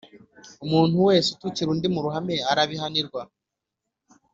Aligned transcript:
Umuntu 0.65 0.95
wese 1.07 1.27
utukira 1.31 1.69
undi 1.73 1.87
mu 1.93 1.99
ruhame 2.05 2.35
arabihanirwa 2.51 3.21